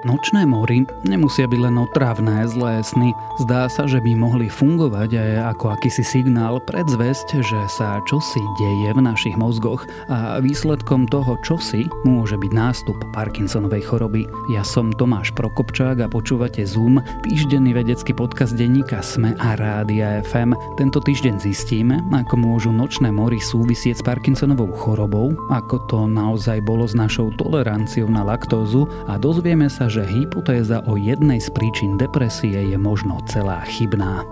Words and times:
Nočné 0.00 0.48
mory 0.48 0.88
nemusia 1.04 1.44
byť 1.44 1.60
len 1.60 1.76
otravné, 1.76 2.48
zlé 2.48 2.80
sny. 2.80 3.12
Zdá 3.36 3.68
sa, 3.68 3.84
že 3.84 4.00
by 4.00 4.16
mohli 4.16 4.48
fungovať 4.48 5.12
aj 5.12 5.30
ako 5.52 5.76
akýsi 5.76 6.00
signál 6.00 6.56
predzvesť, 6.64 7.44
že 7.44 7.60
sa 7.68 8.00
čosi 8.08 8.40
deje 8.56 8.96
v 8.96 9.00
našich 9.04 9.36
mozgoch 9.36 9.84
a 10.08 10.40
výsledkom 10.40 11.04
toho 11.04 11.36
čosi 11.44 11.84
môže 12.08 12.40
byť 12.40 12.48
nástup 12.48 12.96
Parkinsonovej 13.12 13.84
choroby. 13.92 14.24
Ja 14.48 14.64
som 14.64 14.88
Tomáš 14.88 15.36
Prokopčák 15.36 16.00
a 16.00 16.08
počúvate 16.08 16.64
Zoom, 16.64 17.04
týždenný 17.20 17.76
vedecký 17.76 18.16
podcast 18.16 18.56
denníka 18.56 19.04
Sme 19.04 19.36
a 19.36 19.52
Rádia 19.52 20.24
FM. 20.24 20.56
Tento 20.80 21.04
týždeň 21.04 21.44
zistíme, 21.44 22.00
ako 22.08 22.40
môžu 22.40 22.72
nočné 22.72 23.12
mory 23.12 23.36
súvisieť 23.36 24.00
s 24.00 24.06
Parkinsonovou 24.08 24.72
chorobou, 24.72 25.36
ako 25.52 25.76
to 25.92 25.98
naozaj 26.08 26.64
bolo 26.64 26.88
s 26.88 26.96
našou 26.96 27.28
toleranciou 27.36 28.08
na 28.08 28.24
laktózu 28.24 28.88
a 29.04 29.20
dozvieme 29.20 29.68
sa, 29.68 29.89
že 29.90 30.06
hypotéza 30.06 30.86
o 30.86 30.94
jednej 30.94 31.42
z 31.42 31.50
príčin 31.50 31.98
depresie 31.98 32.70
je 32.70 32.78
možno 32.78 33.18
celá 33.26 33.66
chybná. 33.66 34.22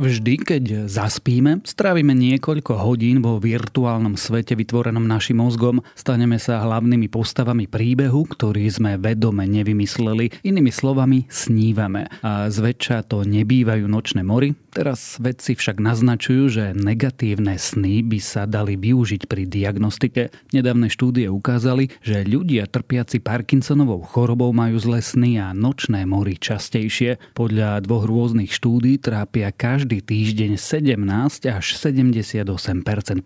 Vždy, 0.00 0.40
keď 0.40 0.64
zaspíme, 0.88 1.60
strávime 1.60 2.16
niekoľko 2.16 2.72
hodín 2.88 3.20
vo 3.20 3.36
virtuálnom 3.36 4.16
svete 4.16 4.56
vytvorenom 4.56 5.04
našim 5.04 5.44
mozgom, 5.44 5.84
staneme 5.92 6.40
sa 6.40 6.64
hlavnými 6.64 7.12
postavami 7.12 7.68
príbehu, 7.68 8.24
ktorý 8.24 8.64
sme 8.72 8.96
vedome 8.96 9.44
nevymysleli, 9.44 10.40
inými 10.40 10.72
slovami 10.72 11.28
snívame. 11.28 12.08
A 12.24 12.48
zväčša 12.48 13.12
to 13.12 13.28
nebývajú 13.28 13.84
nočné 13.84 14.24
mory, 14.24 14.56
Teraz 14.70 15.18
vedci 15.18 15.58
však 15.58 15.82
naznačujú, 15.82 16.44
že 16.46 16.64
negatívne 16.78 17.58
sny 17.58 18.06
by 18.06 18.22
sa 18.22 18.46
dali 18.46 18.78
využiť 18.78 19.26
pri 19.26 19.42
diagnostike. 19.42 20.30
Nedávne 20.54 20.86
štúdie 20.86 21.26
ukázali, 21.26 21.90
že 22.06 22.22
ľudia 22.22 22.70
trpiaci 22.70 23.18
Parkinsonovou 23.18 24.06
chorobou 24.06 24.54
majú 24.54 24.78
zlé 24.78 25.02
sny 25.02 25.42
a 25.42 25.50
nočné 25.50 26.06
mory 26.06 26.38
častejšie. 26.38 27.18
Podľa 27.34 27.82
dvoch 27.82 28.06
rôznych 28.06 28.54
štúdí 28.54 29.02
trápia 29.02 29.50
každý 29.50 29.89
týždeň 29.98 30.54
17 30.54 31.50
až 31.50 31.66
78% 31.74 32.46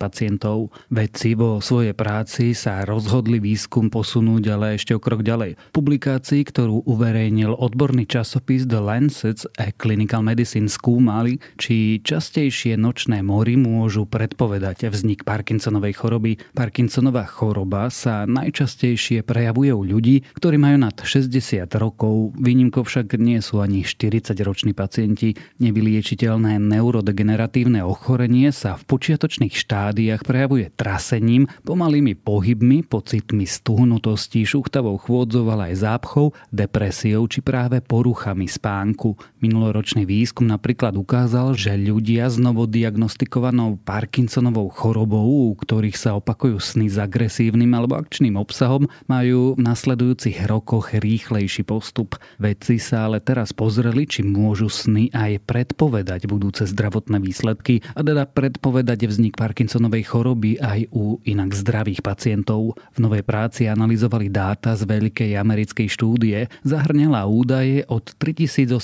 pacientov. 0.01 0.73
Vedci 0.89 1.37
vo 1.37 1.61
svojej 1.61 1.93
práci 1.93 2.57
sa 2.57 2.81
rozhodli 2.89 3.37
výskum 3.37 3.93
posunúť 3.93 4.57
ale 4.57 4.81
ešte 4.81 4.97
o 4.97 5.01
krok 5.05 5.21
ďalej. 5.21 5.61
V 5.61 5.73
publikácii, 5.77 6.41
ktorú 6.49 6.89
uverejnil 6.89 7.53
odborný 7.53 8.09
časopis 8.09 8.65
The 8.65 8.81
Lancet 8.81 9.45
a 9.61 9.69
Clinical 9.77 10.25
Medicine 10.25 10.73
skúmali, 10.73 11.37
či 11.61 12.01
častejšie 12.01 12.81
nočné 12.81 13.21
mory 13.21 13.61
môžu 13.61 14.09
predpovedať 14.09 14.89
vznik 14.89 15.29
Parkinsonovej 15.29 16.01
choroby. 16.01 16.41
Parkinsonová 16.55 17.29
choroba 17.29 17.91
sa 17.91 18.25
najčastejšie 18.25 19.27
prejavuje 19.27 19.75
u 19.75 19.83
ľudí, 19.83 20.23
ktorí 20.39 20.57
majú 20.57 20.79
nad 20.87 20.95
60 20.95 21.67
rokov. 21.75 22.33
Výnimkou 22.39 22.87
však 22.87 23.19
nie 23.19 23.43
sú 23.43 23.59
ani 23.59 23.83
40-roční 23.83 24.71
pacienti. 24.71 25.35
Nevyliečiteľné 25.59 26.54
neurodegeneratívne 26.59 27.83
ochorenie 27.83 28.51
sa 28.55 28.79
v 28.79 28.87
počiatočných 28.87 29.55
štádiách 29.55 30.23
prejavuje 30.23 30.71
trasením, 30.75 31.51
pomalými 31.63 32.15
pohybmi, 32.19 32.87
pocitmi 32.87 33.45
stuhnutosti, 33.45 34.47
šuchtavou 34.47 34.99
chôdzou, 34.99 35.49
ale 35.51 35.75
aj 35.75 35.85
zápchou, 35.85 36.37
depresiou 36.51 37.27
či 37.27 37.41
práve 37.41 37.83
poruchami 37.83 38.47
spánku. 38.47 39.17
Minuloročný 39.43 40.09
výskum 40.09 40.49
napríklad 40.49 40.97
ukázal, 40.97 41.57
že 41.59 41.77
ľudia 41.77 42.29
s 42.31 42.41
novodiagnostikovanou 42.41 43.81
Parkinsonovou 43.83 44.71
chorobou, 44.73 45.53
u 45.53 45.55
ktorých 45.57 45.97
sa 45.97 46.17
opakujú 46.17 46.59
sny 46.59 46.89
s 46.89 46.97
agresívnym 46.97 47.71
alebo 47.77 48.01
akčným 48.01 48.39
obsahom, 48.41 48.89
majú 49.07 49.55
v 49.55 49.61
nasledujúcich 49.61 50.47
rokoch 50.49 50.97
rýchlejší 50.97 51.67
postup. 51.67 52.17
Vedci 52.41 52.81
sa 52.81 53.07
ale 53.07 53.21
teraz 53.21 53.53
pozreli, 53.53 54.09
či 54.09 54.25
môžu 54.25 54.69
sny 54.73 55.13
aj 55.13 55.45
predpovedať 55.45 56.27
budúce 56.45 56.69
zdravotné 56.69 57.25
výsledky 57.25 57.81
a 57.97 58.05
teda 58.05 58.29
predpovedať 58.29 59.09
vznik 59.09 59.41
Parkinsonovej 59.41 60.05
choroby 60.05 60.61
aj 60.61 60.93
u 60.93 61.17
inak 61.25 61.57
zdravých 61.57 62.05
pacientov. 62.05 62.77
V 62.93 62.99
novej 63.01 63.25
práci 63.25 63.65
analyzovali 63.65 64.29
dáta 64.29 64.77
z 64.77 64.85
veľkej 64.85 65.41
americkej 65.41 65.89
štúdie, 65.89 66.53
zahrňala 66.69 67.25
údaje 67.25 67.89
od 67.89 68.13
3818 68.21 68.77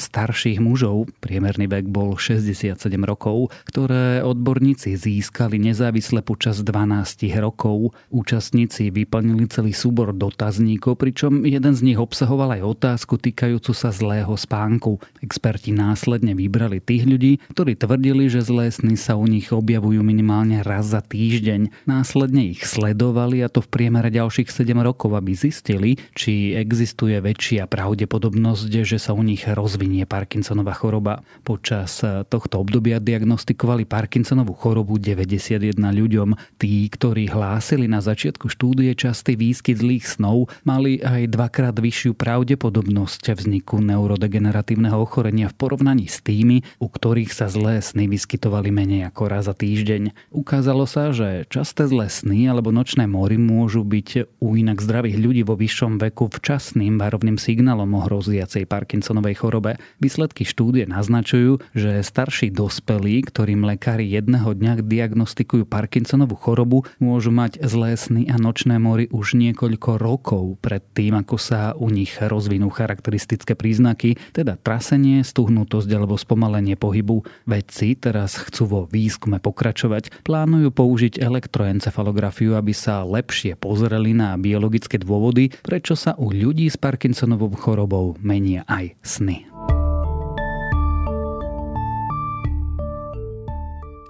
starších 0.00 0.56
mužov, 0.56 1.12
priemer 1.20 1.50
priemerný 1.50 1.66
vek 1.66 1.86
bol 1.90 2.14
67 2.14 2.78
rokov, 3.02 3.50
ktoré 3.66 4.22
odborníci 4.22 4.94
získali 4.94 5.58
nezávisle 5.58 6.22
počas 6.22 6.62
12 6.62 7.26
rokov. 7.42 7.90
Účastníci 8.14 8.94
vyplnili 8.94 9.50
celý 9.50 9.74
súbor 9.74 10.14
dotazníkov, 10.14 10.94
pričom 11.02 11.42
jeden 11.42 11.74
z 11.74 11.82
nich 11.82 11.98
obsahoval 11.98 12.54
aj 12.54 12.62
otázku 12.62 13.18
týkajúcu 13.18 13.74
sa 13.74 13.90
zlého 13.90 14.30
spánku. 14.30 15.02
Experti 15.18 15.74
následne 15.74 16.38
vybrali 16.38 16.69
tých 16.78 17.10
ľudí, 17.10 17.42
ktorí 17.50 17.74
tvrdili, 17.74 18.30
že 18.30 18.46
zlé 18.46 18.70
sny 18.70 18.94
sa 18.94 19.18
u 19.18 19.26
nich 19.26 19.50
objavujú 19.50 20.06
minimálne 20.06 20.62
raz 20.62 20.94
za 20.94 21.02
týždeň. 21.02 21.90
Následne 21.90 22.54
ich 22.54 22.62
sledovali 22.62 23.42
a 23.42 23.50
to 23.50 23.58
v 23.58 23.72
priemere 23.72 24.14
ďalších 24.14 24.46
7 24.46 24.78
rokov, 24.78 25.18
aby 25.18 25.34
zistili, 25.34 25.98
či 26.14 26.54
existuje 26.54 27.18
väčšia 27.18 27.66
pravdepodobnosť, 27.66 28.86
že 28.86 29.00
sa 29.00 29.16
u 29.16 29.24
nich 29.24 29.48
rozvinie 29.48 30.04
Parkinsonova 30.04 30.76
choroba. 30.76 31.24
Počas 31.42 32.04
tohto 32.28 32.60
obdobia 32.60 33.00
diagnostikovali 33.00 33.88
Parkinsonovú 33.88 34.52
chorobu 34.52 35.00
91 35.00 35.72
ľuďom. 35.80 36.36
Tí, 36.60 36.84
ktorí 36.92 37.32
hlásili 37.32 37.88
na 37.88 38.04
začiatku 38.04 38.52
štúdie 38.52 38.92
častý 38.92 39.40
výskyt 39.40 39.80
zlých 39.80 40.04
snov, 40.04 40.52
mali 40.68 41.00
aj 41.00 41.32
dvakrát 41.32 41.72
vyššiu 41.72 42.12
pravdepodobnosť 42.12 43.32
vzniku 43.32 43.80
neurodegeneratívneho 43.80 45.00
ochorenia 45.00 45.48
v 45.48 45.56
porovnaní 45.56 46.04
s 46.04 46.20
tými, 46.20 46.59
u 46.80 46.86
ktorých 46.88 47.34
sa 47.34 47.50
zlé 47.52 47.84
sny 47.84 48.08
vyskytovali 48.08 48.72
menej 48.72 49.10
ako 49.10 49.22
raz 49.28 49.50
za 49.50 49.54
týždeň. 49.56 50.30
Ukázalo 50.30 50.86
sa, 50.86 51.10
že 51.10 51.48
časté 51.50 51.90
zlé 51.90 52.06
sny 52.06 52.46
alebo 52.46 52.70
nočné 52.70 53.10
mory 53.10 53.40
môžu 53.40 53.82
byť 53.82 54.38
u 54.38 54.54
inak 54.54 54.78
zdravých 54.78 55.16
ľudí 55.18 55.42
vo 55.42 55.58
vyššom 55.58 55.98
veku 55.98 56.30
včasným 56.30 57.00
varovným 57.00 57.40
signálom 57.40 57.90
o 57.96 58.00
hroziacej 58.04 58.68
Parkinsonovej 58.70 59.40
chorobe. 59.40 59.80
Výsledky 59.98 60.46
štúdie 60.46 60.86
naznačujú, 60.86 61.58
že 61.72 62.04
starší 62.04 62.52
dospelí, 62.52 63.24
ktorým 63.26 63.64
lekári 63.66 64.06
jedného 64.06 64.52
dňa 64.52 64.84
diagnostikujú 64.84 65.64
Parkinsonovú 65.66 66.36
chorobu, 66.36 66.84
môžu 67.00 67.32
mať 67.32 67.58
zlé 67.64 67.96
sny 67.96 68.28
a 68.28 68.36
nočné 68.36 68.76
mory 68.76 69.08
už 69.10 69.34
niekoľko 69.34 69.96
rokov 69.96 70.60
pred 70.60 70.84
tým, 70.94 71.16
ako 71.16 71.36
sa 71.40 71.72
u 71.74 71.88
nich 71.88 72.20
rozvinú 72.20 72.68
charakteristické 72.68 73.56
príznaky, 73.56 74.20
teda 74.36 74.60
trasenie, 74.60 75.24
stuhnutosť 75.24 75.90
alebo 75.94 76.20
spomalenie 76.40 76.72
pohybu. 76.80 77.20
Vedci 77.44 77.92
teraz 78.00 78.40
chcú 78.40 78.64
vo 78.64 78.80
výskume 78.88 79.44
pokračovať. 79.44 80.24
Plánujú 80.24 80.72
použiť 80.72 81.20
elektroencefalografiu, 81.20 82.56
aby 82.56 82.72
sa 82.72 83.04
lepšie 83.04 83.60
pozreli 83.60 84.16
na 84.16 84.40
biologické 84.40 84.96
dôvody, 84.96 85.52
prečo 85.60 85.92
sa 85.92 86.16
u 86.16 86.32
ľudí 86.32 86.72
s 86.72 86.80
Parkinsonovou 86.80 87.52
chorobou 87.60 88.16
menia 88.24 88.64
aj 88.64 88.96
sny. 89.04 89.44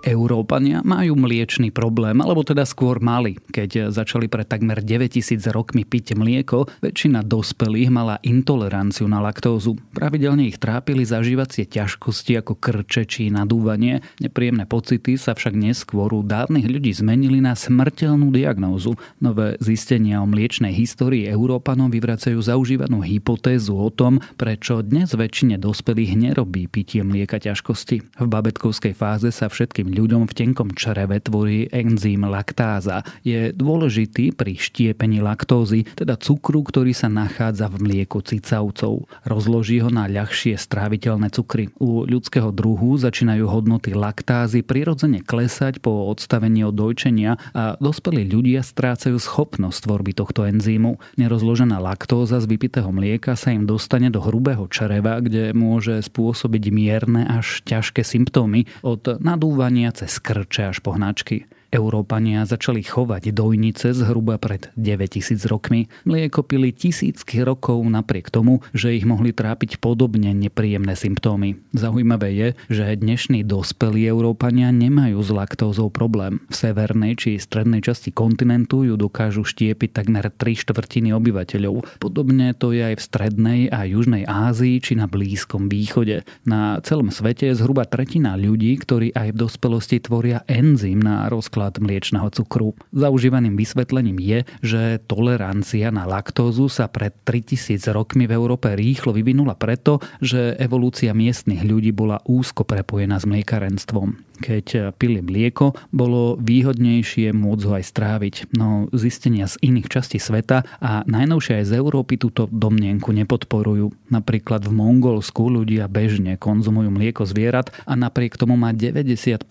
Európania 0.00 0.80
majú 0.80 1.12
mliečný 1.12 1.68
problém, 1.68 2.24
alebo 2.24 2.40
teda 2.40 2.64
skôr 2.64 3.04
mali. 3.04 3.36
Keď 3.52 3.92
začali 3.92 4.32
pred 4.32 4.48
takmer 4.48 4.80
9000 4.80 5.36
rokmi 5.52 5.84
piť 5.84 6.16
mlieko, 6.16 6.64
väčšina 6.80 7.20
dospelých 7.20 7.92
mala 7.92 8.16
intoleranciu 8.24 9.04
na 9.04 9.20
laktózu. 9.20 9.76
Pravidelne 9.92 10.48
ich 10.48 10.56
trápili 10.56 11.04
zažívacie 11.04 11.68
ťažkosti 11.68 12.40
ako 12.40 12.56
krče 12.56 13.04
či 13.04 13.28
nadúvanie. 13.28 14.00
Nepríjemné 14.24 14.64
pocity 14.64 15.20
sa 15.20 15.36
však 15.36 15.52
neskôr 15.52 16.08
u 16.16 16.24
dávnych 16.24 16.64
ľudí 16.64 16.96
zmenili 16.96 17.44
na 17.44 17.52
smrteľnú 17.52 18.32
diagnózu. 18.32 18.96
Nové 19.20 19.60
zistenia 19.60 20.24
o 20.24 20.26
mliečnej 20.26 20.72
histórii 20.72 21.28
Európanom 21.28 21.92
vyvracajú 21.92 22.40
zaužívanú 22.40 23.04
hypotézu 23.04 23.76
o 23.76 23.92
tom, 23.92 24.24
prečo 24.40 24.80
dnes 24.80 25.12
väčšine 25.12 25.60
dospelých 25.60 26.16
nerobí 26.16 26.72
pitie 26.72 27.04
mlieka 27.04 27.36
ťažkosti. 27.36 28.16
V 28.16 28.26
babetkovskej 28.26 28.96
fáze 28.96 29.28
sa 29.28 29.52
všetkým 29.52 29.89
ľuďom 29.94 30.28
v 30.28 30.36
tenkom 30.36 30.68
čreve 30.76 31.18
tvorí 31.22 31.66
enzym 31.72 32.26
laktáza. 32.28 33.02
Je 33.24 33.50
dôležitý 33.50 34.36
pri 34.36 34.58
štiepení 34.58 35.24
laktózy, 35.24 35.88
teda 35.96 36.20
cukru, 36.20 36.60
ktorý 36.62 36.92
sa 36.92 37.08
nachádza 37.08 37.72
v 37.72 37.86
mlieku 37.86 38.20
cicavcov. 38.20 39.08
Rozloží 39.24 39.80
ho 39.80 39.88
na 39.88 40.04
ľahšie 40.04 40.60
stráviteľné 40.60 41.32
cukry. 41.32 41.72
U 41.80 42.04
ľudského 42.04 42.52
druhu 42.52 43.00
začínajú 43.00 43.48
hodnoty 43.48 43.96
laktázy 43.96 44.60
prirodzene 44.60 45.24
klesať 45.24 45.80
po 45.80 46.12
odstavení 46.12 46.66
od 46.66 46.76
dojčenia 46.76 47.40
a 47.56 47.80
dospelí 47.80 48.28
ľudia 48.28 48.60
strácajú 48.60 49.16
schopnosť 49.16 49.78
tvorby 49.88 50.12
tohto 50.12 50.44
enzýmu. 50.44 51.00
Nerozložená 51.16 51.80
laktóza 51.80 52.36
z 52.36 52.46
vypitého 52.50 52.92
mlieka 52.92 53.32
sa 53.32 53.56
im 53.56 53.64
dostane 53.64 54.12
do 54.12 54.20
hrubého 54.20 54.68
čreva, 54.68 55.16
kde 55.24 55.56
môže 55.56 56.04
spôsobiť 56.04 56.64
mierne 56.68 57.24
až 57.24 57.64
ťažké 57.64 58.04
symptómy 58.04 58.68
od 58.84 59.16
nadúvania 59.24 59.79
cez 59.88 60.20
krče 60.20 60.68
až 60.68 60.84
po 60.84 60.92
hnačky. 60.92 61.48
Európania 61.70 62.42
začali 62.42 62.82
chovať 62.82 63.30
dojnice 63.30 63.94
zhruba 63.94 64.42
pred 64.42 64.74
9000 64.74 65.38
rokmi. 65.46 65.86
Mlieko 66.02 66.42
pili 66.42 66.74
tisícky 66.74 67.46
rokov 67.46 67.78
napriek 67.86 68.26
tomu, 68.26 68.58
že 68.74 68.98
ich 68.98 69.06
mohli 69.06 69.30
trápiť 69.30 69.78
podobne 69.78 70.34
nepríjemné 70.34 70.98
symptómy. 70.98 71.62
Zaujímavé 71.70 72.34
je, 72.34 72.48
že 72.66 72.98
dnešní 72.98 73.46
dospelí 73.46 74.02
Európania 74.10 74.74
nemajú 74.74 75.22
s 75.22 75.30
laktózou 75.30 75.94
problém. 75.94 76.42
V 76.50 76.54
severnej 76.58 77.14
či 77.14 77.38
strednej 77.38 77.86
časti 77.86 78.10
kontinentu 78.10 78.82
ju 78.82 78.98
dokážu 78.98 79.46
štiepiť 79.46 79.94
takmer 79.94 80.26
3 80.26 80.66
štvrtiny 80.66 81.14
obyvateľov. 81.14 82.02
Podobne 82.02 82.50
to 82.58 82.74
je 82.74 82.82
aj 82.82 82.98
v 82.98 83.06
strednej 83.06 83.60
a 83.70 83.86
južnej 83.86 84.26
Ázii 84.26 84.82
či 84.82 84.98
na 84.98 85.06
Blízkom 85.06 85.70
východe. 85.70 86.26
Na 86.42 86.82
celom 86.82 87.14
svete 87.14 87.54
je 87.54 87.54
zhruba 87.54 87.86
tretina 87.86 88.34
ľudí, 88.34 88.74
ktorí 88.74 89.14
aj 89.14 89.38
v 89.38 89.40
dospelosti 89.46 90.02
tvoria 90.02 90.42
enzym 90.50 90.98
na 90.98 91.30
rozklad 91.30 91.59
mliečného 91.68 92.32
cukru. 92.32 92.72
Zaužívaným 92.96 93.52
vysvetlením 93.60 94.16
je, 94.16 94.38
že 94.64 94.82
tolerancia 95.04 95.92
na 95.92 96.08
laktózu 96.08 96.72
sa 96.72 96.88
pred 96.88 97.12
3000 97.28 97.92
rokmi 97.92 98.24
v 98.24 98.32
Európe 98.32 98.72
rýchlo 98.72 99.12
vyvinula 99.12 99.52
preto, 99.52 100.00
že 100.24 100.56
evolúcia 100.56 101.12
miestnych 101.12 101.60
ľudí 101.60 101.92
bola 101.92 102.24
úzko 102.24 102.64
prepojená 102.64 103.20
s 103.20 103.28
mliekarenstvom 103.28 104.30
keď 104.40 104.96
pili 104.96 105.20
mlieko, 105.20 105.76
bolo 105.92 106.40
výhodnejšie 106.40 107.36
môcť 107.36 107.64
ho 107.68 107.72
aj 107.76 107.84
stráviť. 107.84 108.34
No 108.56 108.88
zistenia 108.96 109.44
z 109.46 109.60
iných 109.60 109.92
častí 109.92 110.16
sveta 110.16 110.64
a 110.80 111.04
najnovšie 111.04 111.60
aj 111.60 111.64
z 111.68 111.72
Európy 111.76 112.16
túto 112.16 112.48
domnienku 112.48 113.12
nepodporujú. 113.12 113.92
Napríklad 114.08 114.64
v 114.64 114.72
Mongolsku 114.72 115.52
ľudia 115.52 115.86
bežne 115.86 116.40
konzumujú 116.40 116.88
mlieko 116.88 117.28
zvierat 117.28 117.70
a 117.84 117.92
napriek 117.94 118.40
tomu 118.40 118.56
má 118.56 118.72
95% 118.72 119.44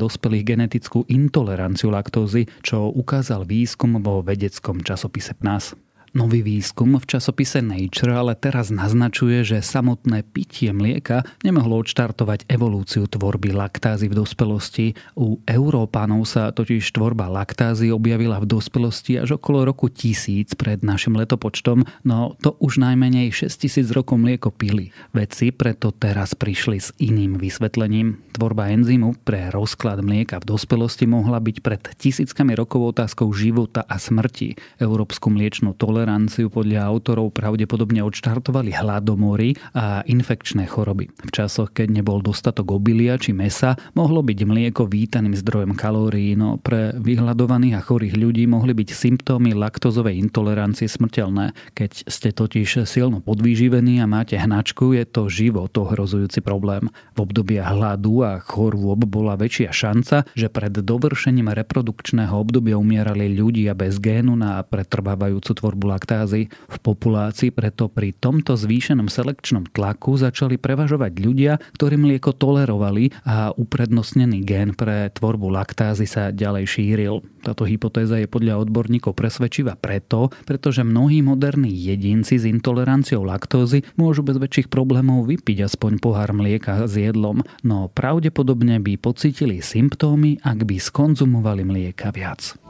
dospelých 0.00 0.56
genetickú 0.56 1.04
intoleranciu 1.34 1.90
laktózy, 1.90 2.46
čo 2.62 2.94
ukázal 2.94 3.42
výskum 3.42 3.98
vo 3.98 4.22
vedeckom 4.22 4.86
časopise 4.86 5.34
PNAS. 5.34 5.74
Nový 6.14 6.46
výskum 6.46 6.94
v 6.94 7.10
časopise 7.10 7.58
Nature 7.58 8.14
ale 8.14 8.38
teraz 8.38 8.70
naznačuje, 8.70 9.42
že 9.42 9.58
samotné 9.58 10.22
pitie 10.22 10.70
mlieka 10.70 11.26
nemohlo 11.42 11.82
odštartovať 11.82 12.46
evolúciu 12.46 13.10
tvorby 13.10 13.50
laktázy 13.50 14.06
v 14.06 14.22
dospelosti. 14.22 14.94
U 15.18 15.42
Európánov 15.42 16.22
sa 16.22 16.54
totiž 16.54 16.86
tvorba 16.94 17.26
laktázy 17.26 17.90
objavila 17.90 18.38
v 18.38 18.46
dospelosti 18.46 19.18
až 19.18 19.42
okolo 19.42 19.66
roku 19.66 19.90
1000 19.90 20.54
pred 20.54 20.86
našim 20.86 21.18
letopočtom, 21.18 21.82
no 22.06 22.38
to 22.38 22.54
už 22.62 22.78
najmenej 22.78 23.34
6000 23.34 23.90
rokov 23.90 24.14
mlieko 24.22 24.54
pili. 24.54 24.94
Vedci 25.10 25.50
preto 25.50 25.90
teraz 25.90 26.38
prišli 26.38 26.78
s 26.78 26.94
iným 27.02 27.42
vysvetlením. 27.42 28.22
Tvorba 28.38 28.70
enzymu 28.70 29.18
pre 29.26 29.50
rozklad 29.50 29.98
mlieka 29.98 30.38
v 30.38 30.46
dospelosti 30.46 31.10
mohla 31.10 31.42
byť 31.42 31.56
pred 31.58 31.82
tisíckami 31.98 32.54
rokov 32.54 32.94
otázkou 32.94 33.34
života 33.34 33.82
a 33.82 33.98
smrti. 33.98 34.54
Európsku 34.78 35.26
mliečnú 35.26 35.74
toleranciu 36.04 36.52
podľa 36.52 36.84
autorov 36.84 37.32
pravdepodobne 37.32 38.04
odštartovali 38.04 38.76
hladomory 38.76 39.56
a 39.72 40.04
infekčné 40.04 40.68
choroby. 40.68 41.08
V 41.08 41.30
časoch, 41.32 41.72
keď 41.72 41.96
nebol 41.96 42.20
dostatok 42.20 42.76
obilia 42.76 43.16
či 43.16 43.32
mesa, 43.32 43.80
mohlo 43.96 44.20
byť 44.20 44.38
mlieko 44.44 44.84
vítaným 44.84 45.32
zdrojom 45.32 45.72
kalórií, 45.72 46.36
no 46.36 46.60
pre 46.60 46.92
vyhľadovaných 47.00 47.80
a 47.80 47.84
chorých 47.88 48.20
ľudí 48.20 48.44
mohli 48.44 48.76
byť 48.76 48.92
symptómy 48.92 49.56
laktozovej 49.56 50.20
intolerancie 50.28 50.84
smrteľné. 50.92 51.56
Keď 51.72 52.04
ste 52.04 52.36
totiž 52.36 52.84
silno 52.84 53.24
podvýživení 53.24 54.04
a 54.04 54.06
máte 54.06 54.36
hnačku, 54.36 54.92
je 54.92 55.08
to 55.08 55.32
život 55.32 55.72
ohrozujúci 55.72 56.44
problém. 56.44 56.92
V 57.16 57.24
obdobia 57.24 57.64
hladu 57.64 58.20
a 58.28 58.44
chorôb 58.44 59.08
bola 59.08 59.40
väčšia 59.40 59.72
šanca, 59.72 60.28
že 60.36 60.52
pred 60.52 60.84
dovršením 60.84 61.48
reprodukčného 61.48 62.36
obdobia 62.36 62.76
umierali 62.76 63.32
ľudia 63.32 63.72
bez 63.72 63.96
génu 63.96 64.36
na 64.36 64.60
pretrvávajúcu 64.60 65.48
tvorbu 65.56 65.93
laktázy 65.94 66.50
v 66.50 66.76
populácii, 66.82 67.54
preto 67.54 67.86
pri 67.86 68.10
tomto 68.18 68.58
zvýšenom 68.58 69.06
selekčnom 69.06 69.70
tlaku 69.70 70.18
začali 70.18 70.58
prevažovať 70.58 71.12
ľudia, 71.22 71.62
ktorí 71.78 71.94
mlieko 71.94 72.34
tolerovali 72.34 73.14
a 73.22 73.54
uprednostnený 73.54 74.42
gén 74.42 74.74
pre 74.74 75.14
tvorbu 75.14 75.54
laktázy 75.54 76.10
sa 76.10 76.34
ďalej 76.34 76.64
šíril. 76.66 77.22
Táto 77.44 77.68
hypotéza 77.68 78.16
je 78.18 78.26
podľa 78.26 78.64
odborníkov 78.64 79.12
presvedčivá 79.14 79.76
preto, 79.76 80.32
pretože 80.48 80.80
mnohí 80.80 81.20
moderní 81.20 81.70
jedinci 81.70 82.40
s 82.40 82.48
intoleranciou 82.48 83.22
laktózy 83.22 83.84
môžu 84.00 84.24
bez 84.24 84.40
väčších 84.40 84.72
problémov 84.72 85.28
vypiť 85.28 85.68
aspoň 85.68 86.00
pohár 86.00 86.32
mlieka 86.32 86.88
s 86.88 86.96
jedlom, 86.96 87.44
no 87.60 87.92
pravdepodobne 87.92 88.80
by 88.80 88.96
pocítili 88.96 89.60
symptómy, 89.60 90.40
ak 90.40 90.64
by 90.64 90.76
skonzumovali 90.80 91.68
mlieka 91.68 92.10
viac. 92.16 92.63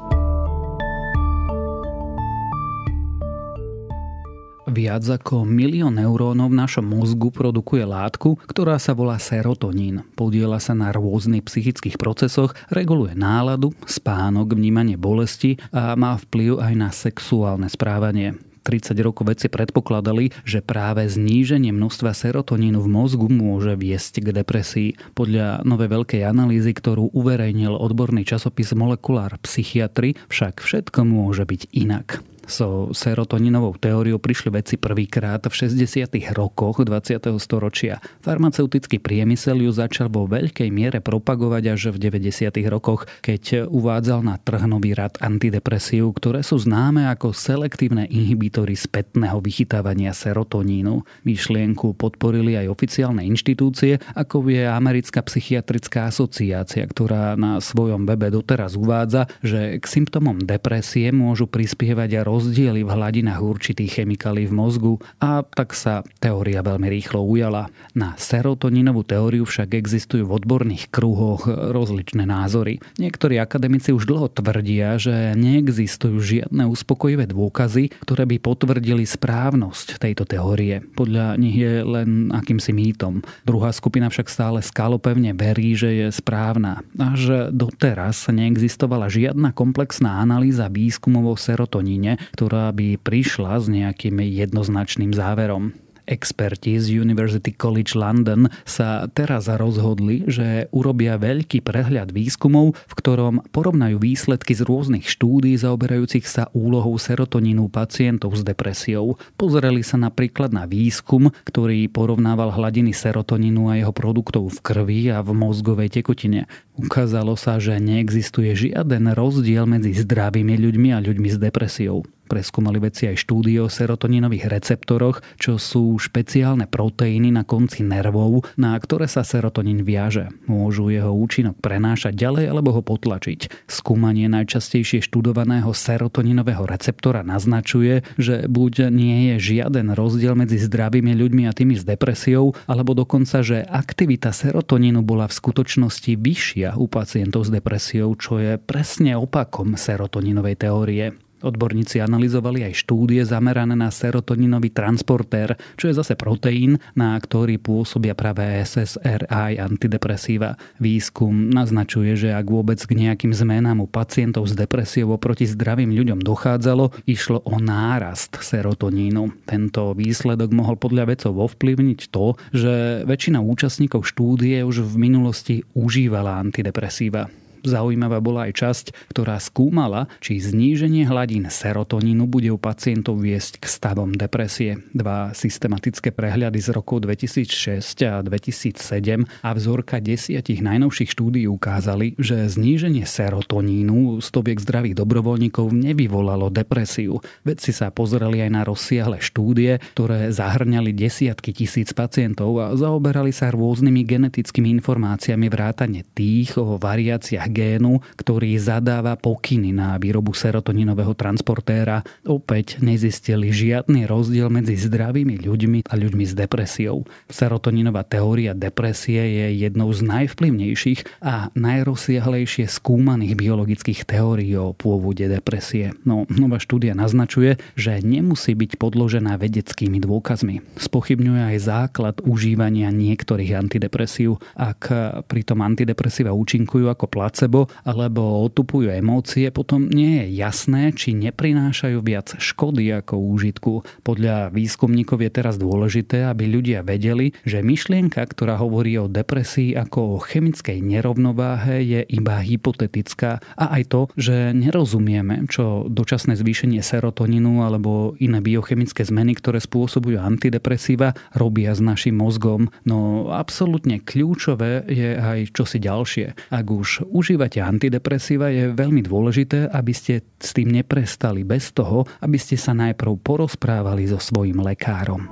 Viac 4.75 5.06
ako 5.06 5.47
milión 5.47 6.03
neurónov 6.03 6.50
v 6.50 6.59
našom 6.59 6.82
mozgu 6.82 7.31
produkuje 7.31 7.87
látku, 7.87 8.43
ktorá 8.50 8.75
sa 8.82 8.91
volá 8.91 9.23
serotonín. 9.23 10.03
Podiela 10.19 10.59
sa 10.59 10.75
na 10.75 10.91
rôznych 10.91 11.47
psychických 11.47 11.94
procesoch, 11.94 12.59
reguluje 12.75 13.15
náladu, 13.15 13.71
spánok, 13.87 14.59
vnímanie 14.59 14.99
bolesti 14.99 15.62
a 15.71 15.94
má 15.94 16.19
vplyv 16.19 16.59
aj 16.59 16.75
na 16.75 16.91
sexuálne 16.91 17.71
správanie. 17.71 18.35
30 18.67 18.99
rokov 18.99 19.31
vedci 19.31 19.47
predpokladali, 19.47 20.35
že 20.43 20.59
práve 20.59 21.06
zníženie 21.06 21.71
množstva 21.71 22.11
serotonínu 22.11 22.82
v 22.82 22.88
mozgu 22.91 23.31
môže 23.31 23.79
viesť 23.79 24.26
k 24.26 24.43
depresii. 24.43 24.99
Podľa 25.15 25.62
novej 25.62 25.87
veľkej 25.87 26.26
analýzy, 26.26 26.75
ktorú 26.75 27.15
uverejnil 27.15 27.79
odborný 27.79 28.26
časopis 28.26 28.75
Molekulár 28.75 29.38
psychiatry, 29.47 30.19
však 30.26 30.59
všetko 30.59 31.06
môže 31.06 31.47
byť 31.47 31.62
inak 31.71 32.25
so 32.46 32.93
serotoninovou 32.93 33.76
teóriou 33.79 34.20
prišli 34.20 34.55
vedci 34.55 34.75
prvýkrát 34.76 35.44
v 35.44 35.55
60. 35.55 36.14
rokoch 36.37 36.85
20. 36.85 37.20
storočia. 37.41 37.99
Farmaceutický 38.20 39.00
priemysel 39.00 39.64
ju 39.64 39.73
začal 39.73 40.08
vo 40.12 40.29
veľkej 40.29 40.69
miere 40.69 40.99
propagovať 41.00 41.62
až 41.75 41.82
v 41.96 42.08
90. 42.08 42.55
rokoch, 42.69 43.08
keď 43.25 43.69
uvádzal 43.69 44.20
na 44.25 44.37
trh 44.41 44.64
nový 44.69 44.93
rad 44.96 45.17
antidepresív, 45.20 46.17
ktoré 46.17 46.44
sú 46.44 46.61
známe 46.61 47.08
ako 47.11 47.32
selektívne 47.32 48.08
inhibitory 48.08 48.76
spätného 48.76 49.40
vychytávania 49.40 50.12
serotonínu. 50.12 51.05
Myšlienku 51.25 51.97
podporili 51.97 52.56
aj 52.61 52.70
oficiálne 52.70 53.25
inštitúcie, 53.26 54.00
ako 54.14 54.47
je 54.49 54.64
Americká 54.69 55.25
psychiatrická 55.25 56.08
asociácia, 56.08 56.85
ktorá 56.85 57.35
na 57.35 57.59
svojom 57.59 58.04
webe 58.04 58.30
doteraz 58.30 58.76
uvádza, 58.76 59.26
že 59.40 59.80
k 59.80 59.85
symptómom 59.85 60.42
depresie 60.42 61.11
môžu 61.11 61.49
prispievať 61.49 62.21
aj 62.21 62.25
rozdiely 62.35 62.83
v 62.83 62.91
hladinách 62.91 63.38
určitých 63.38 64.03
chemikálií 64.03 64.50
v 64.50 64.59
mozgu 64.59 64.95
a 65.23 65.47
tak 65.47 65.71
sa 65.71 66.03
teória 66.19 66.67
veľmi 66.67 66.91
rýchlo 66.91 67.23
ujala. 67.23 67.71
Na 67.95 68.19
serotoninovú 68.19 69.07
teóriu 69.07 69.47
však 69.47 69.79
existujú 69.79 70.26
v 70.26 70.43
odborných 70.43 70.91
kruhoch 70.91 71.47
rozličné 71.47 72.26
názory. 72.26 72.83
Niektorí 72.99 73.38
akademici 73.38 73.95
už 73.95 74.11
dlho 74.11 74.26
tvrdia, 74.35 74.99
že 74.99 75.38
neexistujú 75.38 76.19
žiadne 76.19 76.67
uspokojivé 76.67 77.31
dôkazy, 77.31 77.95
ktoré 78.03 78.26
by 78.26 78.37
potvrdili 78.43 79.07
správnosť 79.07 80.03
tejto 80.03 80.26
teórie. 80.26 80.83
Podľa 80.99 81.38
nich 81.38 81.55
je 81.55 81.87
len 81.87 82.35
akýmsi 82.35 82.75
mýtom. 82.75 83.23
Druhá 83.47 83.71
skupina 83.71 84.11
však 84.11 84.26
stále 84.26 84.59
skalopevne 84.59 85.31
verí, 85.38 85.79
že 85.79 85.91
je 85.95 86.07
správna. 86.11 86.83
Až 86.99 87.55
doteraz 87.55 88.26
neexistovala 88.26 89.07
žiadna 89.07 89.55
komplexná 89.55 90.19
analýza 90.19 90.67
výskumov 90.67 91.25
o 91.31 91.37
serotoníne, 91.38 92.19
ktorá 92.33 92.73
by 92.73 92.97
prišla 92.97 93.61
s 93.61 93.66
nejakým 93.69 94.25
jednoznačným 94.25 95.12
záverom. 95.12 95.84
Experti 96.04 96.76
z 96.76 97.00
University 97.00 97.49
College 97.56 97.96
London 97.96 98.52
sa 98.68 99.08
teraz 99.08 99.49
rozhodli, 99.49 100.25
že 100.28 100.68
urobia 100.68 101.16
veľký 101.16 101.64
prehľad 101.64 102.12
výskumov, 102.12 102.76
v 102.76 102.94
ktorom 102.94 103.40
porovnajú 103.49 103.96
výsledky 103.96 104.52
z 104.52 104.68
rôznych 104.68 105.08
štúdí 105.08 105.56
zaoberajúcich 105.56 106.28
sa 106.28 106.52
úlohou 106.52 107.00
serotonínu 107.00 107.73
pacientov 107.73 108.37
s 108.37 108.44
depresiou. 108.44 109.16
Pozreli 109.40 109.80
sa 109.80 109.96
napríklad 109.96 110.52
na 110.52 110.68
výskum, 110.68 111.32
ktorý 111.49 111.88
porovnával 111.88 112.52
hladiny 112.52 112.92
serotonínu 112.92 113.73
a 113.73 113.80
jeho 113.80 113.92
produktov 113.96 114.52
v 114.52 114.58
krvi 114.61 115.02
a 115.08 115.25
v 115.25 115.32
mozgovej 115.32 115.88
tekutine. 115.88 116.44
Ukázalo 116.76 117.38
sa, 117.38 117.56
že 117.56 117.80
neexistuje 117.80 118.52
žiaden 118.52 119.14
rozdiel 119.16 119.64
medzi 119.64 119.96
zdravými 119.96 120.58
ľuďmi 120.58 120.88
a 120.92 120.99
ľuďmi 121.00 121.28
s 121.32 121.38
depresiou. 121.40 122.04
Preskúmali 122.25 122.81
veci 122.81 123.04
aj 123.04 123.21
štúdie 123.21 123.61
o 123.61 123.69
serotoninových 123.69 124.49
receptoroch, 124.49 125.21
čo 125.37 125.61
sú 125.61 126.00
špeciálne 126.00 126.64
proteíny 126.64 127.28
na 127.28 127.45
konci 127.45 127.85
nervov, 127.85 128.49
na 128.57 128.73
ktoré 128.81 129.04
sa 129.04 129.21
serotonín 129.21 129.85
viaže. 129.85 130.33
Môžu 130.49 130.88
jeho 130.88 131.12
účinok 131.12 131.61
prenášať 131.61 132.16
ďalej 132.16 132.45
alebo 132.49 132.73
ho 132.75 132.83
potlačiť. 132.83 133.69
Skúmanie 133.69 134.28
najčastejšie 134.33 135.04
študovaného 135.04 135.69
serotoninového 135.76 136.64
receptora 136.64 137.21
naznačuje, 137.21 138.04
že 138.16 138.49
buď 138.49 138.88
nie 138.88 139.35
je 139.35 139.54
žiaden 139.54 139.93
rozdiel 139.93 140.33
medzi 140.33 140.57
zdravými 140.57 141.12
ľuďmi 141.12 141.45
a 141.49 141.52
tými 141.52 141.76
s 141.76 141.85
depresiou, 141.85 142.57
alebo 142.64 142.97
dokonca, 142.97 143.45
že 143.45 143.64
aktivita 143.64 144.33
serotonínu 144.33 145.04
bola 145.04 145.28
v 145.28 145.37
skutočnosti 145.37 146.12
vyššia 146.16 146.81
u 146.81 146.88
pacientov 146.88 147.45
s 147.47 147.52
depresiou, 147.52 148.14
čo 148.16 148.40
je 148.40 148.57
presne 148.57 149.14
opakom 149.19 149.76
serotoninovej 149.76 150.57
teórie. 150.59 151.24
Odborníci 151.45 152.01
analyzovali 152.01 152.65
aj 152.65 152.81
štúdie 152.81 153.21
zamerané 153.29 153.77
na 153.77 153.93
serotoninový 153.93 154.73
transportér, 154.73 155.61
čo 155.77 155.93
je 155.93 155.95
zase 155.95 156.17
proteín, 156.17 156.81
na 156.97 157.13
ktorý 157.21 157.61
pôsobia 157.61 158.17
práve 158.17 158.41
SSRI 158.65 159.61
antidepresíva. 159.61 160.57
Výskum 160.81 161.53
naznačuje, 161.53 162.17
že 162.17 162.33
ak 162.33 162.49
vôbec 162.49 162.81
k 162.81 162.97
nejakým 162.97 163.37
zmenám 163.37 163.85
u 163.85 163.89
pacientov 163.89 164.49
s 164.49 164.57
depresiou 164.57 165.13
oproti 165.13 165.45
zdravým 165.45 165.93
ľuďom 165.93 166.25
dochádzalo, 166.25 167.05
išlo 167.05 167.45
o 167.45 167.61
nárast 167.61 168.41
serotonínu. 168.41 169.45
Tento 169.45 169.93
výsledok 169.93 170.49
mohol 170.57 170.81
podľa 170.81 171.13
vedcov 171.13 171.37
ovplyvniť 171.53 172.01
to, 172.09 172.41
že 172.57 173.05
väčšina 173.05 173.45
účastníkov 173.45 174.09
štúdie 174.09 174.65
už 174.65 174.89
v 174.89 174.95
minulosti 174.97 175.57
užívala 175.77 176.41
antidepresíva. 176.41 177.44
Zaujímavá 177.64 178.21
bola 178.21 178.47
aj 178.47 178.52
časť, 178.61 178.87
ktorá 179.16 179.40
skúmala, 179.40 180.12
či 180.21 180.37
zníženie 180.37 181.09
hladín 181.09 181.49
serotonínu 181.49 182.28
bude 182.28 182.52
u 182.52 182.61
pacientov 182.61 183.16
viesť 183.25 183.64
k 183.64 183.64
stavom 183.64 184.12
depresie. 184.12 184.85
Dva 184.92 185.33
systematické 185.33 186.12
prehľady 186.12 186.61
z 186.61 186.68
rokov 186.76 187.09
2006 187.09 187.80
a 188.04 188.21
2007 188.21 189.25
a 189.40 189.50
vzorka 189.56 189.97
desiatich 190.04 190.61
najnovších 190.61 191.09
štúdí 191.09 191.49
ukázali, 191.49 192.12
že 192.21 192.52
zníženie 192.52 193.09
serotonínu 193.09 194.21
stoviek 194.21 194.61
zdravých 194.61 195.00
dobrovoľníkov 195.00 195.73
nevyvolalo 195.73 196.52
depresiu. 196.52 197.25
Vedci 197.49 197.73
sa 197.73 197.88
pozreli 197.88 198.44
aj 198.44 198.50
na 198.52 198.62
rozsiahle 198.68 199.25
štúdie, 199.25 199.80
ktoré 199.97 200.28
zahrňali 200.28 200.92
desiatky 200.92 201.56
tisíc 201.56 201.97
pacientov 201.97 202.61
a 202.61 202.76
zaoberali 202.76 203.33
sa 203.33 203.49
rôznymi 203.49 204.04
genetickými 204.04 204.68
informáciami 204.83 205.49
vrátane 205.49 206.04
tých 206.12 206.61
o 206.61 206.76
variáciách 206.76 207.53
génu, 207.54 208.02
ktorý 208.18 208.58
zadáva 208.58 209.14
pokyny 209.14 209.70
na 209.70 209.94
výrobu 209.94 210.34
serotoninového 210.34 211.14
transportéra. 211.14 212.02
Opäť 212.26 212.82
nezistili 212.82 213.54
žiadny 213.54 214.11
rozdiel 214.11 214.50
medzi 214.50 214.75
zdravými 214.75 215.38
ľuďmi 215.38 215.87
a 215.87 215.94
ľuďmi 215.94 216.25
s 216.26 216.34
depresiou. 216.34 217.06
Serotoninová 217.30 218.02
teória 218.02 218.50
depresie 218.58 219.23
je 219.23 219.46
jednou 219.62 219.94
z 219.94 220.02
najvplyvnejších 220.02 221.23
a 221.23 221.54
najrozsiahlejšie 221.54 222.66
skúmaných 222.66 223.38
biologických 223.38 224.02
teórií 224.02 224.58
o 224.58 224.75
pôvode 224.75 225.23
depresie. 225.28 225.92
No, 226.08 226.25
nová 226.32 226.56
štúdia 226.58 226.96
naznačuje, 226.96 227.61
že 227.76 228.00
nemusí 228.00 228.56
byť 228.56 228.80
podložená 228.80 229.37
vedeckými 229.37 230.00
dôkazmi. 230.00 230.64
Spochybňuje 230.80 231.42
aj 231.54 231.58
základ 231.61 232.16
užívania 232.25 232.88
niektorých 232.88 233.52
antidepresív, 233.61 234.40
ak 234.56 234.88
pritom 235.28 235.61
antidepresíva 235.61 236.32
účinkujú 236.32 236.88
ako 236.88 237.04
placebo 237.04 237.44
placebo 237.45 237.69
alebo 237.85 238.41
otupujú 238.49 238.89
emócie, 238.89 239.53
potom 239.53 239.85
nie 239.93 240.25
je 240.25 240.41
jasné, 240.41 240.97
či 240.97 241.13
neprinášajú 241.13 242.01
viac 242.01 242.33
škody 242.41 242.89
ako 243.05 243.21
úžitku. 243.21 243.73
Podľa 244.01 244.49
výskumníkov 244.49 245.21
je 245.21 245.31
teraz 245.31 245.61
dôležité, 245.61 246.25
aby 246.25 246.49
ľudia 246.49 246.81
vedeli, 246.81 247.37
že 247.45 247.61
myšlienka, 247.61 248.25
ktorá 248.25 248.57
hovorí 248.57 248.97
o 248.97 249.11
depresii 249.13 249.77
ako 249.77 250.17
o 250.17 250.23
chemickej 250.25 250.81
nerovnováhe, 250.81 251.85
je 251.85 252.01
iba 252.09 252.41
hypotetická 252.41 253.45
a 253.61 253.65
aj 253.77 253.83
to, 253.93 254.01
že 254.17 254.57
nerozumieme, 254.57 255.45
čo 255.53 255.85
dočasné 255.93 256.41
zvýšenie 256.41 256.81
serotoninu 256.81 257.61
alebo 257.61 258.17
iné 258.17 258.41
biochemické 258.41 259.05
zmeny, 259.05 259.37
ktoré 259.37 259.61
spôsobujú 259.61 260.17
antidepresíva, 260.17 261.13
robia 261.37 261.77
s 261.77 261.85
našim 261.85 262.17
mozgom. 262.17 262.73
No 262.89 263.29
absolútne 263.29 264.01
kľúčové 264.01 264.87
je 264.89 265.19
aj 265.19 265.53
čosi 265.53 265.79
ďalšie. 265.83 266.27
Ak 266.55 266.67
už 266.71 267.05
užívame 267.11 267.34
používate 267.35 267.59
antidepresíva, 267.59 268.47
je 268.55 268.71
veľmi 268.71 269.03
dôležité, 269.03 269.67
aby 269.67 269.91
ste 269.91 270.23
s 270.38 270.55
tým 270.55 270.71
neprestali 270.71 271.43
bez 271.43 271.75
toho, 271.75 272.07
aby 272.23 272.38
ste 272.38 272.55
sa 272.55 272.71
najprv 272.79 273.11
porozprávali 273.26 274.07
so 274.07 274.23
svojim 274.23 274.62
lekárom. 274.62 275.26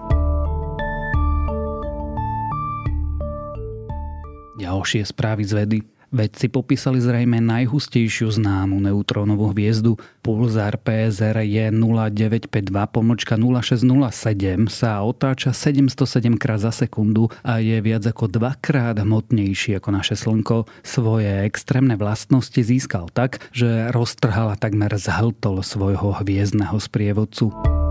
Ďalšie 4.59 5.07
správy 5.07 5.47
z 5.47 5.53
vedy. 5.55 5.79
Vedci 6.13 6.53
popísali 6.53 7.01
zrejme 7.01 7.41
najhustejšiu 7.41 8.29
známu 8.37 8.77
neutrónovú 8.85 9.49
hviezdu. 9.57 9.97
Pulzár 10.21 10.77
PSR 10.77 11.41
je 11.41 11.73
0952 11.73 12.69
pomočka 12.93 13.41
0607 13.41 14.69
sa 14.69 15.01
otáča 15.01 15.57
707 15.57 16.37
krát 16.37 16.61
za 16.61 16.69
sekundu 16.69 17.33
a 17.41 17.65
je 17.65 17.81
viac 17.81 18.05
ako 18.05 18.29
dvakrát 18.29 19.01
hmotnejší 19.01 19.81
ako 19.81 19.89
naše 19.89 20.13
Slnko. 20.13 20.69
Svoje 20.85 21.49
extrémne 21.49 21.97
vlastnosti 21.97 22.61
získal 22.61 23.09
tak, 23.17 23.41
že 23.57 23.89
roztrhal 23.89 24.53
a 24.53 24.61
takmer 24.61 24.93
zhltol 25.01 25.65
svojho 25.65 26.13
hviezdneho 26.21 26.77
sprievodcu. 26.77 27.82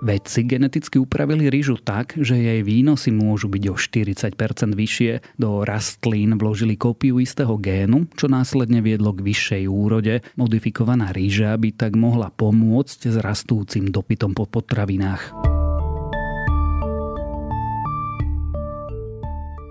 Vedci 0.00 0.48
geneticky 0.48 0.96
upravili 0.96 1.52
rýžu 1.52 1.76
tak, 1.76 2.16
že 2.16 2.40
jej 2.40 2.64
výnosy 2.64 3.12
môžu 3.12 3.52
byť 3.52 3.64
o 3.68 3.76
40% 3.76 4.72
vyššie. 4.72 5.36
Do 5.36 5.60
rastlín 5.68 6.40
vložili 6.40 6.80
kópiu 6.80 7.20
istého 7.20 7.60
génu, 7.60 8.08
čo 8.16 8.24
následne 8.32 8.80
viedlo 8.80 9.12
k 9.12 9.20
vyššej 9.20 9.64
úrode. 9.68 10.24
Modifikovaná 10.40 11.12
rýža 11.12 11.52
by 11.60 11.76
tak 11.76 12.00
mohla 12.00 12.32
pomôcť 12.32 13.12
s 13.12 13.16
rastúcim 13.20 13.92
dopytom 13.92 14.32
po 14.32 14.48
potravinách. 14.48 15.49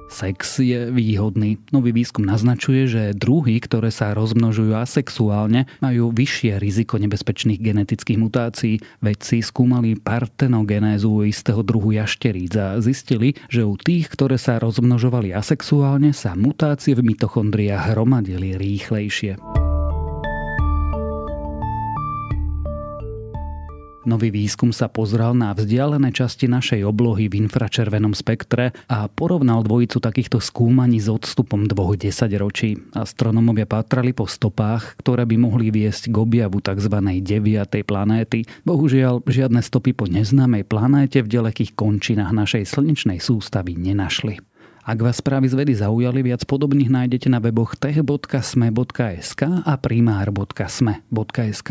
Sex 0.09 0.65
je 0.65 0.89
výhodný. 0.89 1.61
Nový 1.69 1.93
výskum 1.93 2.25
naznačuje, 2.25 2.89
že 2.89 3.03
druhy, 3.13 3.61
ktoré 3.61 3.93
sa 3.93 4.17
rozmnožujú 4.17 4.73
asexuálne, 4.73 5.69
majú 5.85 6.09
vyššie 6.09 6.57
riziko 6.57 6.97
nebezpečných 6.97 7.61
genetických 7.61 8.17
mutácií. 8.17 8.81
Vedci 9.05 9.45
skúmali 9.45 9.93
partenogenézu 9.95 11.29
istého 11.29 11.61
druhu 11.61 11.93
jašteríc 11.93 12.57
a 12.57 12.81
zistili, 12.81 13.37
že 13.53 13.61
u 13.61 13.77
tých, 13.77 14.09
ktoré 14.09 14.41
sa 14.41 14.57
rozmnožovali 14.57 15.29
asexuálne, 15.29 16.09
sa 16.11 16.33
mutácie 16.33 16.97
v 16.97 17.05
mitochondriách 17.05 17.93
hromadili 17.93 18.57
rýchlejšie. 18.57 19.58
Nový 24.09 24.33
výskum 24.33 24.73
sa 24.73 24.89
pozrel 24.89 25.37
na 25.37 25.53
vzdialené 25.53 26.09
časti 26.09 26.49
našej 26.49 26.81
oblohy 26.81 27.29
v 27.29 27.45
infračervenom 27.45 28.17
spektre 28.17 28.73
a 28.89 29.05
porovnal 29.05 29.61
dvojicu 29.61 30.01
takýchto 30.01 30.41
skúmaní 30.41 30.97
s 30.97 31.13
odstupom 31.13 31.69
dvoch 31.69 31.93
desaťročí. 31.93 32.97
Astronomovia 32.97 33.69
pátrali 33.69 34.17
po 34.17 34.25
stopách, 34.25 34.97
ktoré 34.97 35.29
by 35.29 35.37
mohli 35.37 35.69
viesť 35.69 36.09
k 36.09 36.15
objavu 36.25 36.57
tzv. 36.57 36.97
deviatej 37.21 37.85
planéty. 37.85 38.49
Bohužiaľ, 38.65 39.21
žiadne 39.29 39.61
stopy 39.61 39.93
po 39.93 40.09
neznámej 40.09 40.65
planéte 40.65 41.21
v 41.21 41.29
ďalekých 41.29 41.77
končinách 41.77 42.33
našej 42.33 42.65
slnečnej 42.65 43.21
sústavy 43.21 43.77
nenašli. 43.77 44.41
Ak 44.89 45.05
vás 45.05 45.21
správy 45.21 45.53
z 45.53 45.53
vedy 45.53 45.77
zaujali, 45.77 46.25
viac 46.25 46.41
podobných 46.49 46.89
nájdete 46.89 47.29
na 47.29 47.37
weboch 47.37 47.77
tech.sme.sk 47.77 49.41
a 49.45 49.73
primár.sme.sk. 49.77 51.69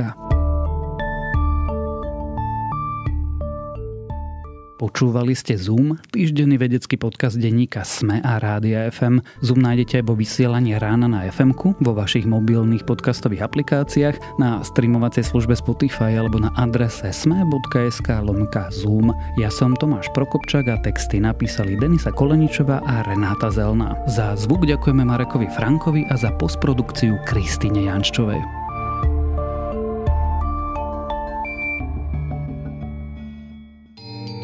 Počúvali 4.78 5.34
ste 5.34 5.58
Zoom, 5.58 5.98
týždenný 6.14 6.54
vedecký 6.54 6.94
podcast 6.94 7.34
denníka 7.34 7.82
SME 7.82 8.22
a 8.22 8.38
Rádia 8.38 8.86
FM. 8.94 9.26
Zoom 9.42 9.58
nájdete 9.58 9.98
aj 9.98 10.04
vo 10.06 10.14
vysielaní 10.14 10.78
rána 10.78 11.10
na 11.10 11.26
fm 11.26 11.50
vo 11.82 11.92
vašich 11.98 12.22
mobilných 12.30 12.86
podcastových 12.86 13.42
aplikáciách, 13.42 14.38
na 14.38 14.62
streamovacej 14.62 15.26
službe 15.26 15.58
Spotify 15.58 16.14
alebo 16.14 16.38
na 16.38 16.54
adrese 16.54 17.10
sme.sk 17.10 18.06
lomka 18.22 18.70
Zoom. 18.70 19.10
Ja 19.34 19.50
som 19.50 19.74
Tomáš 19.74 20.14
Prokopčak 20.14 20.70
a 20.70 20.78
texty 20.78 21.18
napísali 21.18 21.74
Denisa 21.74 22.14
Koleničová 22.14 22.78
a 22.86 23.02
Renáta 23.02 23.50
Zelná. 23.50 23.98
Za 24.06 24.38
zvuk 24.38 24.62
ďakujeme 24.62 25.02
Marekovi 25.02 25.50
Frankovi 25.58 26.06
a 26.06 26.14
za 26.14 26.30
postprodukciu 26.38 27.18
Kristine 27.26 27.90
Jančovej. 27.90 28.57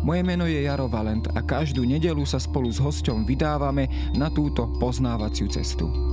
Moje 0.00 0.24
meno 0.24 0.48
je 0.48 0.64
Jaro 0.64 0.88
Valent 0.88 1.28
a 1.36 1.44
každú 1.44 1.84
nedelu 1.84 2.24
sa 2.24 2.40
spolu 2.40 2.72
s 2.72 2.80
hosťom 2.80 3.28
vydávame 3.28 3.86
na 4.16 4.32
túto 4.32 4.72
poznávaciu 4.80 5.52
cestu. 5.52 6.11